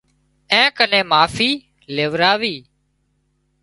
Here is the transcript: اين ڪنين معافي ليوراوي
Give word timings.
اين 0.53 0.65
ڪنين 0.77 1.05
معافي 1.11 1.49
ليوراوي 1.95 2.55